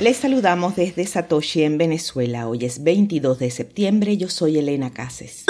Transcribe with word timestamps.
Les 0.00 0.16
saludamos 0.16 0.76
desde 0.76 1.04
Satoshi 1.04 1.64
en 1.64 1.76
Venezuela. 1.76 2.46
Hoy 2.46 2.64
es 2.64 2.84
22 2.84 3.40
de 3.40 3.50
septiembre. 3.50 4.16
Yo 4.16 4.28
soy 4.28 4.56
Elena 4.56 4.92
Cases. 4.92 5.44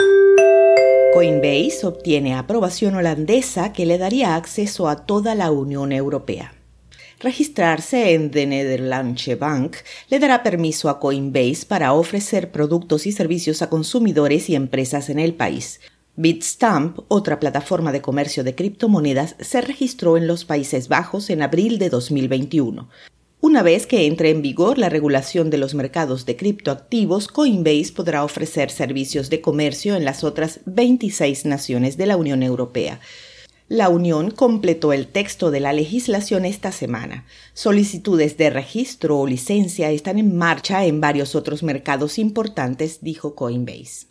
Coinbase 1.13 1.87
obtiene 1.87 2.35
aprobación 2.35 2.95
holandesa 2.95 3.75
que 3.75 3.85
le 3.85 3.99
daría 3.99 4.37
acceso 4.37 4.89
a 4.89 5.05
toda 5.05 5.35
la 5.35 5.51
Unión 5.51 5.93
Europea. 5.93 6.55
Registrarse 7.21 8.15
en 8.15 8.31
The 8.31 8.47
Nederlandsche 8.47 9.35
Bank 9.35 9.77
le 10.09 10.19
dará 10.19 10.43
permiso 10.43 10.89
a 10.89 10.99
Coinbase 10.99 11.67
para 11.67 11.93
ofrecer 11.93 12.51
productos 12.51 13.07
y 13.07 13.13
servicios 13.13 13.61
a 13.61 13.69
consumidores 13.69 14.49
y 14.49 14.55
empresas 14.55 15.11
en 15.11 15.19
el 15.19 15.35
país. 15.35 15.81
Bitstamp, 16.17 17.01
otra 17.09 17.39
plataforma 17.39 17.93
de 17.93 18.01
comercio 18.01 18.45
de 18.45 18.55
criptomonedas, 18.55 19.37
se 19.41 19.61
registró 19.61 20.17
en 20.17 20.27
los 20.27 20.47
Países 20.47 20.89
Bajos 20.89 21.29
en 21.29 21.43
abril 21.43 21.79
de 21.79 21.91
2021. 21.91 22.89
Una 23.41 23.63
vez 23.63 23.87
que 23.87 24.07
entre 24.07 24.31
en 24.31 24.43
vigor 24.43 24.79
la 24.79 24.89
regulación 24.89 25.49
de 25.49 25.59
los 25.59 25.73
mercados 25.75 26.27
de 26.27 26.37
criptoactivos, 26.37 27.29
Coinbase 27.29 27.93
podrá 27.95 28.25
ofrecer 28.25 28.69
servicios 28.71 29.31
de 29.31 29.41
comercio 29.41 29.95
en 29.95 30.05
las 30.05 30.25
otras 30.25 30.59
26 30.67 31.45
naciones 31.45 31.97
de 31.97 32.07
la 32.07 32.17
Unión 32.17 32.43
Europea. 32.43 32.99
La 33.69 33.91
Unión 33.91 34.33
completó 34.33 34.93
el 34.93 35.07
texto 35.07 35.53
de 35.53 35.61
la 35.61 35.73
legislación 35.73 36.45
esta 36.47 36.73
semana. 36.73 37.27
Solicitudes 37.55 38.37
de 38.39 38.51
registro 38.51 39.21
o 39.21 39.27
licencia 39.27 39.93
están 39.93 40.19
en 40.19 40.37
marcha 40.37 40.85
en 40.85 41.01
varios 41.01 41.37
otros 41.37 41.63
mercados 41.63 42.19
importantes, 42.19 43.03
dijo 43.03 43.37
Coinbase. 43.37 44.07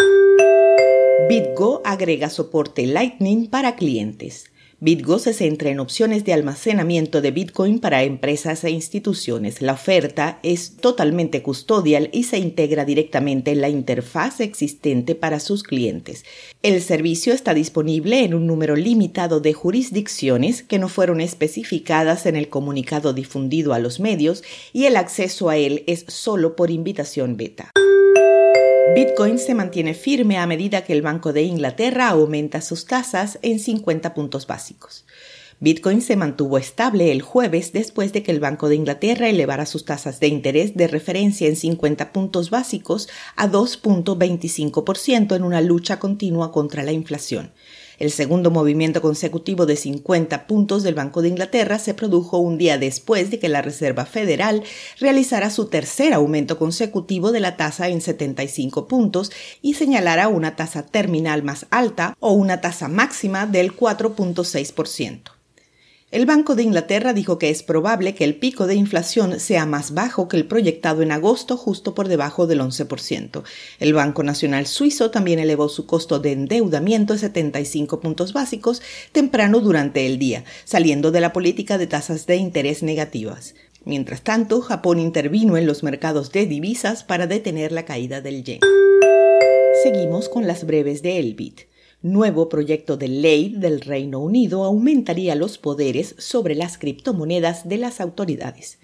BitGo 1.28 1.82
agrega 1.84 2.30
soporte 2.30 2.86
Lightning 2.86 3.50
para 3.50 3.76
clientes. 3.76 4.46
BitGo 4.80 5.18
se 5.18 5.34
centra 5.34 5.72
en 5.72 5.80
opciones 5.80 6.24
de 6.24 6.34
almacenamiento 6.34 7.20
de 7.20 7.32
Bitcoin 7.32 7.80
para 7.80 8.04
empresas 8.04 8.64
e 8.64 8.70
instituciones. 8.70 9.60
La 9.64 9.74
oferta 9.74 10.38
es 10.44 10.76
totalmente 10.78 11.42
custodial 11.42 12.12
y 12.14 12.26
se 12.26 12.38
integra 12.38 12.86
directamente 12.86 13.50
en 13.50 13.62
la 13.62 13.70
interfaz 13.70 14.40
existente 14.40 15.16
para 15.16 15.40
sus 15.40 15.64
clientes. 15.64 16.26
El 16.62 16.80
servicio 16.84 17.34
está 17.34 17.56
disponible 17.56 18.24
en 18.24 18.36
un 18.36 18.46
número 18.46 18.76
limitado 18.76 19.40
de 19.40 19.54
jurisdicciones 19.54 20.62
que 20.62 20.78
no 20.78 20.90
fueron 20.90 21.22
especificadas 21.22 22.28
en 22.28 22.36
el 22.36 22.48
comunicado 22.48 23.14
difundido 23.14 23.74
a 23.74 23.80
los 23.80 24.00
medios 24.00 24.44
y 24.74 24.86
el 24.86 24.96
acceso 24.96 25.50
a 25.50 25.58
él 25.58 25.86
es 25.88 26.06
solo 26.08 26.56
por 26.56 26.70
invitación 26.70 27.36
beta. 27.36 27.72
Bitcoin 28.96 29.38
se 29.38 29.54
mantiene 29.54 29.94
firme 29.94 30.38
a 30.38 30.48
medida 30.48 30.84
que 30.84 30.94
el 30.94 31.02
Banco 31.02 31.34
de 31.34 31.44
Inglaterra 31.44 32.10
aumenta 32.10 32.62
sus 32.62 32.86
tasas 32.86 33.38
en 33.42 33.60
50 33.60 34.14
puntos 34.14 34.48
básicos. 34.48 35.06
Bitcoin 35.60 36.02
se 36.02 36.16
mantuvo 36.16 36.58
estable 36.58 37.12
el 37.12 37.22
jueves 37.22 37.74
después 37.74 38.14
de 38.14 38.24
que 38.24 38.32
el 38.32 38.40
Banco 38.40 38.70
de 38.70 38.76
Inglaterra 38.76 39.28
elevara 39.28 39.66
sus 39.66 39.86
tasas 39.86 40.20
de 40.20 40.28
interés 40.28 40.76
de 40.76 40.88
referencia 40.88 41.48
en 41.48 41.56
50 41.56 42.14
puntos 42.14 42.50
básicos 42.50 43.10
a 43.36 43.48
2.25% 43.48 45.36
en 45.36 45.44
una 45.44 45.62
lucha 45.62 46.00
continua 46.00 46.52
contra 46.52 46.84
la 46.84 46.92
inflación. 46.92 47.52
El 48.00 48.12
segundo 48.12 48.52
movimiento 48.52 49.02
consecutivo 49.02 49.66
de 49.66 49.76
50 49.76 50.46
puntos 50.46 50.84
del 50.84 50.94
Banco 50.94 51.22
de 51.22 51.30
Inglaterra 51.30 51.80
se 51.80 51.94
produjo 51.94 52.38
un 52.38 52.58
día 52.58 52.78
después 52.78 53.32
de 53.32 53.40
que 53.40 53.50
la 53.50 53.62
Reserva 53.62 54.06
Federal 54.06 54.64
realizara 55.00 55.50
su 55.50 55.66
tercer 55.66 56.14
aumento 56.14 56.60
consecutivo 56.60 57.32
de 57.32 57.40
la 57.40 57.58
tasa 57.58 57.88
en 57.90 58.02
75 58.02 58.88
puntos 58.88 59.32
y 59.62 59.74
señalara 59.74 60.28
una 60.28 60.56
tasa 60.56 60.84
terminal 60.84 61.42
más 61.42 61.66
alta 61.72 62.16
o 62.20 62.34
una 62.34 62.62
tasa 62.62 62.88
máxima 62.88 63.48
del 63.48 63.76
4.6%. 63.76 65.37
El 66.10 66.26
Banco 66.26 66.56
de 66.56 66.64
Inglaterra 66.64 67.12
dijo 67.12 67.38
que 67.38 67.50
es 67.50 67.64
probable 67.64 68.16
que 68.16 68.24
el 68.24 68.38
pico 68.38 68.66
de 68.66 68.76
inflación 68.76 69.42
sea 69.42 69.66
más 69.66 69.94
bajo 69.94 70.30
que 70.30 70.38
el 70.38 70.48
proyectado 70.48 71.02
en 71.02 71.12
agosto, 71.12 71.58
justo 71.58 71.94
por 71.94 72.08
debajo 72.08 72.48
del 72.48 72.62
11%. 72.62 73.44
El 73.82 73.94
Banco 73.94 74.24
Nacional 74.24 74.68
Suizo 74.68 75.12
también 75.12 75.40
elevó 75.40 75.68
su 75.68 75.86
costo 75.86 76.20
de 76.20 76.32
endeudamiento 76.32 77.14
a 77.14 77.18
75 77.18 78.00
puntos 78.00 78.32
básicos 78.32 78.82
temprano 79.12 79.60
durante 79.60 80.06
el 80.06 80.18
día, 80.18 80.46
saliendo 80.64 81.12
de 81.12 81.20
la 81.20 81.34
política 81.34 81.78
de 81.78 81.88
tasas 81.88 82.26
de 82.26 82.38
interés 82.38 82.84
negativas. 82.84 83.56
Mientras 83.84 84.22
tanto, 84.22 84.62
Japón 84.62 85.00
intervino 85.00 85.58
en 85.58 85.68
los 85.68 85.84
mercados 85.84 86.32
de 86.32 86.46
divisas 86.46 87.04
para 87.04 87.28
detener 87.28 87.74
la 87.74 87.84
caída 87.84 88.22
del 88.22 88.46
yen. 88.46 88.62
Seguimos 89.84 90.30
con 90.30 90.48
las 90.48 90.66
breves 90.66 91.02
de 91.02 91.20
Elbit 91.20 91.64
nuevo 92.04 92.48
proyecto 92.48 92.96
de 92.96 93.08
ley 93.08 93.56
del 93.58 93.82
Reino 93.82 94.20
Unido 94.20 94.64
aumentaría 94.64 95.34
los 95.36 95.58
poderes 95.58 96.14
sobre 96.20 96.54
las 96.54 96.78
criptomonedas 96.78 97.68
de 97.68 97.78
las 97.78 98.00
autoridades. 98.00 98.78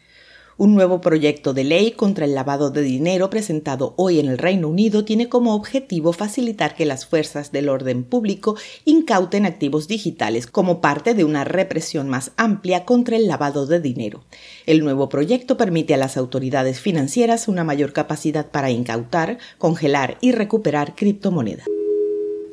Un 0.56 0.76
nuevo 0.76 1.02
proyecto 1.02 1.54
de 1.54 1.64
ley 1.64 1.92
contra 1.92 2.26
el 2.26 2.36
lavado 2.36 2.70
de 2.70 2.82
dinero 2.82 3.30
presentado 3.30 3.96
hoy 3.98 4.20
en 4.20 4.28
el 4.28 4.38
Reino 4.38 4.68
Unido 4.68 5.04
tiene 5.04 5.28
como 5.28 5.56
objetivo 5.56 6.14
facilitar 6.14 6.76
que 6.76 6.86
las 6.86 7.08
fuerzas 7.08 7.52
del 7.52 7.70
orden 7.70 8.04
público 8.04 8.56
incauten 8.86 9.48
activos 9.48 9.88
digitales 9.88 10.46
como 10.46 10.80
parte 10.80 11.16
de 11.16 11.24
una 11.24 11.44
represión 11.44 12.08
más 12.08 12.32
amplia 12.38 12.86
contra 12.86 13.16
el 13.16 13.28
lavado 13.28 13.66
de 13.66 13.80
dinero. 13.80 14.26
El 14.68 14.84
nuevo 14.84 15.10
proyecto 15.10 15.58
permite 15.58 15.96
a 15.96 15.98
las 15.98 16.18
autoridades 16.18 16.80
financieras 16.80 17.48
una 17.48 17.64
mayor 17.64 17.94
capacidad 17.94 18.52
para 18.52 18.70
incautar, 18.70 19.40
congelar 19.58 20.18
y 20.22 20.34
recuperar 20.34 20.96
criptomonedas. 20.96 21.66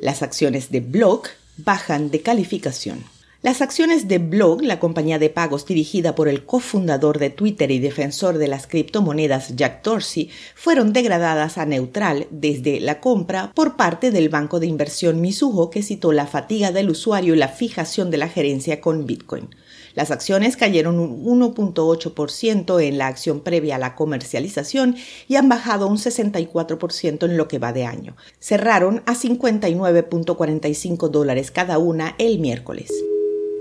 Las 0.01 0.23
acciones 0.23 0.71
de 0.71 0.79
Block 0.79 1.29
bajan 1.57 2.09
de 2.09 2.21
calificación. 2.21 3.03
Las 3.43 3.63
acciones 3.63 4.07
de 4.07 4.19
Block, 4.19 4.61
la 4.61 4.79
compañía 4.79 5.17
de 5.17 5.31
pagos 5.31 5.65
dirigida 5.65 6.13
por 6.13 6.27
el 6.27 6.45
cofundador 6.45 7.17
de 7.17 7.31
Twitter 7.31 7.71
y 7.71 7.79
defensor 7.79 8.37
de 8.37 8.47
las 8.47 8.67
criptomonedas 8.67 9.55
Jack 9.55 9.83
Dorsey, 9.83 10.29
fueron 10.53 10.93
degradadas 10.93 11.57
a 11.57 11.65
neutral 11.65 12.27
desde 12.29 12.79
la 12.79 12.99
compra 12.99 13.51
por 13.55 13.77
parte 13.77 14.11
del 14.11 14.29
banco 14.29 14.59
de 14.59 14.67
inversión 14.67 15.21
Mizuho 15.21 15.71
que 15.71 15.81
citó 15.81 16.11
la 16.11 16.27
fatiga 16.27 16.71
del 16.71 16.91
usuario 16.91 17.33
y 17.33 17.37
la 17.37 17.47
fijación 17.47 18.11
de 18.11 18.17
la 18.17 18.29
gerencia 18.29 18.79
con 18.79 19.07
Bitcoin. 19.07 19.49
Las 19.95 20.11
acciones 20.11 20.55
cayeron 20.55 20.99
un 20.99 21.25
1.8% 21.25 22.79
en 22.79 22.99
la 22.99 23.07
acción 23.07 23.39
previa 23.39 23.77
a 23.77 23.79
la 23.79 23.95
comercialización 23.95 24.97
y 25.27 25.37
han 25.37 25.49
bajado 25.49 25.87
un 25.87 25.97
64% 25.97 27.25
en 27.25 27.37
lo 27.37 27.47
que 27.47 27.57
va 27.57 27.73
de 27.73 27.85
año. 27.85 28.15
Cerraron 28.39 29.01
a 29.07 29.15
59.45 29.15 31.09
dólares 31.09 31.49
cada 31.49 31.79
una 31.79 32.13
el 32.19 32.37
miércoles. 32.37 32.91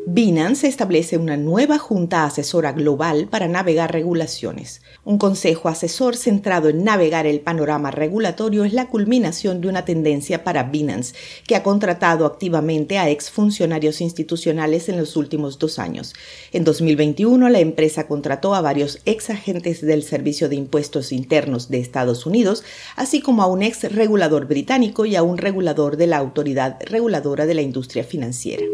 Binance 0.06 0.66
establece 0.66 1.19
una 1.19 1.37
nueva 1.37 1.77
junta 1.77 2.25
asesora 2.25 2.72
global 2.72 3.28
para 3.28 3.49
navegar 3.49 3.93
regulaciones. 3.93 4.81
Un 5.05 5.19
consejo 5.19 5.69
asesor 5.69 6.16
centrado 6.16 6.71
en 6.71 6.84
navegar 6.84 7.27
el 7.27 7.41
panorama 7.41 7.91
regulatorio 7.91 8.65
es 8.65 8.72
la 8.72 8.88
culminación 8.88 9.61
de 9.61 9.69
una 9.69 9.84
tendencia 9.84 10.43
para 10.43 10.65
Binance, 10.65 11.15
que 11.47 11.55
ha 11.55 11.62
contratado 11.62 12.25
activamente 12.25 12.97
a 12.97 13.11
exfuncionarios 13.11 14.00
institucionales 14.00 14.88
en 14.88 14.97
los 14.97 15.16
últimos 15.16 15.59
dos 15.59 15.78
años. 15.78 16.15
En 16.50 16.65
2021, 16.65 17.50
la 17.50 17.61
empresa 17.61 18.09
contrató 18.09 18.55
a 18.55 18.62
varios 18.62 19.00
ex 19.05 19.28
agentes 19.28 19.82
del 19.82 20.03
Servicio 20.03 20.49
de 20.49 20.56
Impuestos 20.56 21.12
Internos 21.12 21.69
de 21.69 21.78
Estados 21.78 22.25
Unidos, 22.25 22.65
así 22.97 23.21
como 23.21 23.43
a 23.43 23.47
un 23.49 23.62
ex 23.62 23.93
regulador 23.93 24.47
británico 24.47 25.05
y 25.05 25.15
a 25.15 25.22
un 25.22 25.37
regulador 25.37 25.99
de 25.99 26.06
la 26.06 26.17
Autoridad 26.17 26.78
Reguladora 26.81 27.44
de 27.44 27.55
la 27.55 27.62
Industria 27.62 28.03
Financiera. 28.03 28.65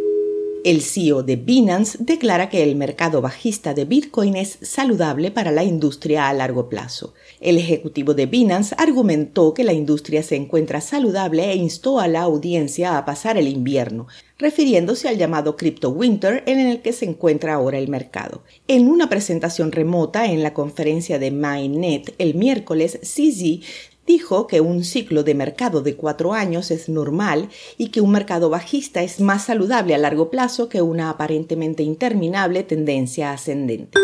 El 0.66 0.82
CEO 0.82 1.22
de 1.22 1.36
Binance 1.36 1.96
declara 2.00 2.48
que 2.48 2.64
el 2.64 2.74
mercado 2.74 3.22
bajista 3.22 3.72
de 3.72 3.84
Bitcoin 3.84 4.34
es 4.34 4.58
saludable 4.62 5.30
para 5.30 5.52
la 5.52 5.62
industria 5.62 6.28
a 6.28 6.32
largo 6.32 6.68
plazo. 6.68 7.14
El 7.40 7.56
ejecutivo 7.56 8.14
de 8.14 8.26
Binance 8.26 8.74
argumentó 8.76 9.54
que 9.54 9.62
la 9.62 9.72
industria 9.72 10.24
se 10.24 10.34
encuentra 10.34 10.80
saludable 10.80 11.52
e 11.52 11.54
instó 11.54 12.00
a 12.00 12.08
la 12.08 12.22
audiencia 12.22 12.98
a 12.98 13.04
pasar 13.04 13.38
el 13.38 13.46
invierno, 13.46 14.08
refiriéndose 14.38 15.06
al 15.08 15.18
llamado 15.18 15.56
Crypto 15.56 15.90
Winter 15.90 16.42
en 16.46 16.58
el 16.58 16.82
que 16.82 16.92
se 16.92 17.04
encuentra 17.04 17.54
ahora 17.54 17.78
el 17.78 17.86
mercado. 17.86 18.42
En 18.66 18.88
una 18.88 19.08
presentación 19.08 19.70
remota 19.70 20.26
en 20.26 20.42
la 20.42 20.52
conferencia 20.52 21.20
de 21.20 21.30
MindNet 21.30 22.16
el 22.18 22.34
miércoles, 22.34 22.98
CZ 23.02 23.64
dijo 24.06 24.46
que 24.46 24.60
un 24.60 24.84
ciclo 24.84 25.22
de 25.22 25.34
mercado 25.34 25.82
de 25.82 25.96
cuatro 25.96 26.32
años 26.32 26.70
es 26.70 26.88
normal 26.88 27.48
y 27.76 27.88
que 27.88 28.00
un 28.00 28.12
mercado 28.12 28.50
bajista 28.50 29.02
es 29.02 29.20
más 29.20 29.44
saludable 29.44 29.94
a 29.94 29.98
largo 29.98 30.30
plazo 30.30 30.68
que 30.68 30.82
una 30.82 31.10
aparentemente 31.10 31.82
interminable 31.82 32.62
tendencia 32.62 33.32
ascendente. 33.32 33.98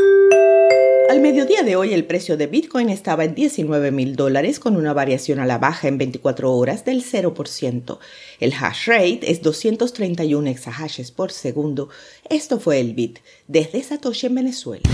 Al 1.13 1.21
mediodía 1.21 1.63
de 1.63 1.77
hoy 1.77 1.93
el 1.93 2.07
precio 2.07 2.39
de 2.39 2.47
Bitcoin 2.47 2.89
estaba 2.89 3.25
en 3.25 3.35
19 3.35 3.91
mil 3.91 4.17
dólares 4.17 4.59
con 4.59 4.77
una 4.77 4.95
variación 4.95 5.41
a 5.41 5.47
la 5.47 5.59
baja 5.59 5.87
en 5.87 5.99
24 5.99 6.51
horas 6.51 6.87
del 6.87 7.05
0%. 7.05 7.99
El 8.41 8.55
hash 8.55 8.87
rate 8.87 9.31
es 9.31 9.43
231 9.43 10.49
exahashes 10.49 11.11
por 11.11 11.31
segundo. 11.31 11.91
Esto 12.31 12.59
fue 12.59 12.81
el 12.81 12.95
Bit 12.95 13.19
desde 13.47 13.83
Satoshi 13.83 14.29
en 14.29 14.37
Venezuela. 14.37 14.89